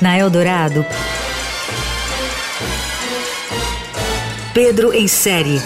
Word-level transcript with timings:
Na 0.00 0.16
Eldorado, 0.16 0.86
Pedro 4.52 4.92
em 4.92 5.08
série. 5.08 5.60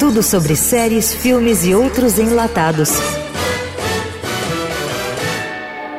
Tudo 0.00 0.24
sobre 0.24 0.56
séries, 0.56 1.14
filmes 1.14 1.64
e 1.64 1.72
outros 1.72 2.18
enlatados. 2.18 2.90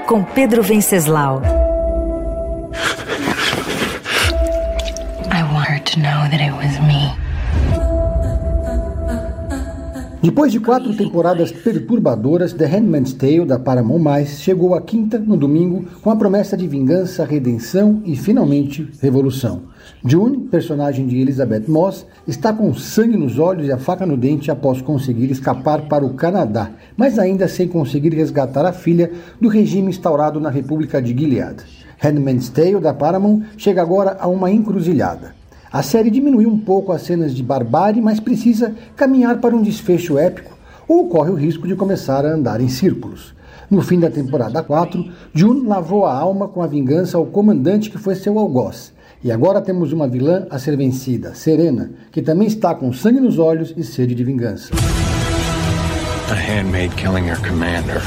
Com 0.05 0.21
Pedro 0.21 0.61
Venceslau. 0.61 1.41
I 5.31 5.43
want 5.53 5.69
her 5.69 5.79
to 5.79 5.99
know 5.99 6.27
that 6.29 6.41
it 6.41 6.51
was 6.51 6.77
me. 6.81 7.10
Depois 10.21 10.51
de 10.51 10.59
quatro 10.59 10.95
temporadas 10.95 11.51
perturbadoras, 11.51 12.53
The 12.53 12.67
Handmaid's 12.67 13.11
Tale 13.11 13.43
da 13.43 13.57
Paramount+, 13.57 14.23
chegou 14.27 14.75
à 14.75 14.81
quinta 14.81 15.17
no 15.17 15.35
domingo 15.35 15.83
com 15.99 16.11
a 16.11 16.15
promessa 16.15 16.55
de 16.55 16.67
vingança, 16.67 17.25
redenção 17.25 18.03
e 18.05 18.15
finalmente 18.15 18.87
revolução. 19.01 19.63
June, 20.05 20.47
personagem 20.51 21.07
de 21.07 21.17
Elizabeth 21.19 21.63
Moss, 21.67 22.05
está 22.27 22.53
com 22.53 22.71
sangue 22.75 23.17
nos 23.17 23.39
olhos 23.39 23.67
e 23.67 23.71
a 23.71 23.79
faca 23.79 24.05
no 24.05 24.15
dente 24.15 24.51
após 24.51 24.79
conseguir 24.79 25.31
escapar 25.31 25.87
para 25.87 26.05
o 26.05 26.13
Canadá, 26.13 26.69
mas 26.95 27.17
ainda 27.17 27.47
sem 27.47 27.67
conseguir 27.67 28.13
resgatar 28.13 28.63
a 28.63 28.71
filha 28.71 29.11
do 29.41 29.49
regime 29.49 29.89
instaurado 29.89 30.39
na 30.39 30.51
República 30.51 31.01
de 31.01 31.17
Gilead. 31.17 31.63
Handmaid's 31.97 32.49
Tale 32.49 32.79
da 32.79 32.93
Paramount 32.93 33.41
chega 33.57 33.81
agora 33.81 34.17
a 34.19 34.27
uma 34.27 34.51
encruzilhada. 34.51 35.40
A 35.71 35.81
série 35.81 36.09
diminuiu 36.09 36.49
um 36.49 36.59
pouco 36.59 36.91
as 36.91 37.03
cenas 37.03 37.33
de 37.33 37.41
barbárie, 37.41 38.01
mas 38.01 38.19
precisa 38.19 38.75
caminhar 38.93 39.39
para 39.39 39.55
um 39.55 39.61
desfecho 39.61 40.17
épico 40.17 40.57
ou 40.85 41.07
corre 41.07 41.29
o 41.29 41.35
risco 41.35 41.65
de 41.65 41.75
começar 41.75 42.25
a 42.25 42.33
andar 42.33 42.59
em 42.59 42.67
círculos. 42.67 43.33
No 43.69 43.81
fim 43.81 43.97
da 43.97 44.09
temporada 44.09 44.61
4, 44.61 45.09
June 45.33 45.65
lavou 45.65 46.05
a 46.05 46.13
alma 46.13 46.49
com 46.49 46.61
a 46.61 46.67
vingança 46.67 47.17
ao 47.17 47.25
comandante 47.25 47.89
que 47.89 47.97
foi 47.97 48.15
seu 48.15 48.37
algoz. 48.37 48.91
E 49.23 49.31
agora 49.31 49.61
temos 49.61 49.93
uma 49.93 50.09
vilã 50.09 50.45
a 50.49 50.59
ser 50.59 50.75
vencida, 50.75 51.33
Serena, 51.35 51.91
que 52.11 52.21
também 52.21 52.49
está 52.49 52.75
com 52.75 52.91
sangue 52.91 53.21
nos 53.21 53.39
olhos 53.39 53.73
e 53.77 53.83
sede 53.83 54.13
de 54.13 54.25
vingança. 54.25 54.73
A 56.29 56.33
handmaid 56.33 56.93
killing 56.95 57.29
her 57.29 57.39
commander. 57.47 58.01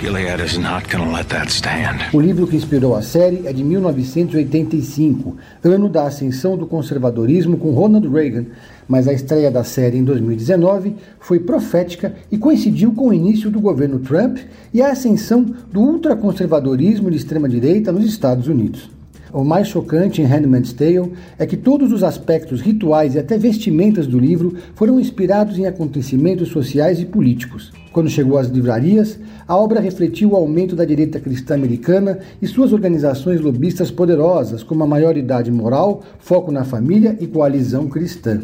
Gilead 0.00 0.42
is 0.42 0.56
not 0.56 0.88
gonna 0.88 1.12
let 1.14 1.28
that 1.28 1.50
stand. 1.52 1.98
O 2.14 2.20
livro 2.20 2.46
que 2.46 2.56
inspirou 2.56 2.96
a 2.96 3.02
série 3.02 3.46
é 3.46 3.52
de 3.52 3.62
1985, 3.62 5.36
ano 5.62 5.90
da 5.90 6.06
ascensão 6.06 6.56
do 6.56 6.66
conservadorismo 6.66 7.58
com 7.58 7.70
Ronald 7.72 8.08
Reagan, 8.08 8.46
mas 8.88 9.06
a 9.06 9.12
estreia 9.12 9.50
da 9.50 9.62
série 9.62 9.98
em 9.98 10.04
2019 10.04 10.94
foi 11.20 11.38
profética 11.40 12.14
e 12.32 12.38
coincidiu 12.38 12.94
com 12.94 13.08
o 13.08 13.12
início 13.12 13.50
do 13.50 13.60
governo 13.60 13.98
Trump 13.98 14.38
e 14.72 14.80
a 14.80 14.90
ascensão 14.90 15.44
do 15.70 15.80
ultraconservadorismo 15.80 17.10
de 17.10 17.18
extrema-direita 17.18 17.92
nos 17.92 18.06
Estados 18.06 18.48
Unidos. 18.48 18.88
O 19.32 19.44
mais 19.44 19.68
chocante 19.68 20.20
em 20.20 20.24
Handmaid's 20.24 20.72
Tale 20.72 21.12
é 21.38 21.46
que 21.46 21.56
todos 21.56 21.92
os 21.92 22.02
aspectos 22.02 22.60
rituais 22.60 23.14
e 23.14 23.18
até 23.18 23.38
vestimentas 23.38 24.06
do 24.06 24.18
livro 24.18 24.56
foram 24.74 24.98
inspirados 24.98 25.56
em 25.56 25.66
acontecimentos 25.66 26.48
sociais 26.48 26.98
e 27.00 27.04
políticos. 27.04 27.72
Quando 27.92 28.10
chegou 28.10 28.38
às 28.38 28.48
livrarias, 28.48 29.18
a 29.46 29.56
obra 29.56 29.80
refletiu 29.80 30.30
o 30.30 30.36
aumento 30.36 30.74
da 30.74 30.84
direita 30.84 31.20
cristã 31.20 31.54
americana 31.54 32.18
e 32.42 32.46
suas 32.46 32.72
organizações 32.72 33.40
lobistas 33.40 33.90
poderosas, 33.90 34.64
como 34.64 34.82
a 34.82 34.86
maioridade 34.86 35.50
moral, 35.50 36.02
foco 36.18 36.50
na 36.50 36.64
família 36.64 37.16
e 37.20 37.26
coalizão 37.26 37.88
cristã. 37.88 38.40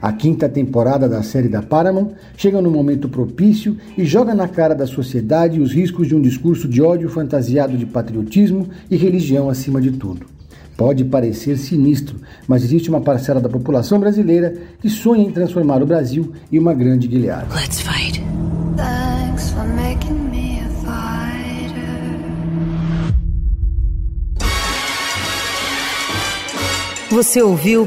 A 0.00 0.12
quinta 0.12 0.48
temporada 0.48 1.08
da 1.08 1.22
série 1.22 1.48
da 1.48 1.62
Paramount 1.62 2.10
chega 2.36 2.60
num 2.60 2.70
momento 2.70 3.08
propício 3.08 3.76
e 3.96 4.04
joga 4.04 4.34
na 4.34 4.48
cara 4.48 4.74
da 4.74 4.86
sociedade 4.86 5.60
os 5.60 5.72
riscos 5.72 6.08
de 6.08 6.14
um 6.14 6.20
discurso 6.20 6.68
de 6.68 6.82
ódio 6.82 7.08
fantasiado 7.08 7.76
de 7.76 7.86
patriotismo 7.86 8.68
e 8.90 8.96
religião 8.96 9.48
acima 9.48 9.80
de 9.80 9.92
tudo. 9.92 10.26
Pode 10.76 11.04
parecer 11.04 11.56
sinistro, 11.56 12.20
mas 12.46 12.62
existe 12.62 12.90
uma 12.90 13.00
parcela 13.00 13.40
da 13.40 13.48
população 13.48 13.98
brasileira 13.98 14.54
que 14.80 14.90
sonha 14.90 15.24
em 15.24 15.32
transformar 15.32 15.82
o 15.82 15.86
Brasil 15.86 16.32
em 16.52 16.58
uma 16.58 16.74
grande 16.74 17.08
Gilead. 17.08 17.46
Let's 17.54 17.80
fight. 17.80 18.22
Thanks 18.76 19.50
for 19.50 19.64
making 19.68 20.28
me 20.30 20.60
a 20.60 20.68
fighter. 20.68 21.86
Você 27.10 27.40
ouviu 27.40 27.86